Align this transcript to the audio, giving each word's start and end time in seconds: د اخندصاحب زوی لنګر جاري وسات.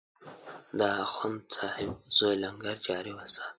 د 0.79 0.81
اخندصاحب 1.05 1.93
زوی 2.17 2.35
لنګر 2.43 2.77
جاري 2.87 3.11
وسات. 3.15 3.49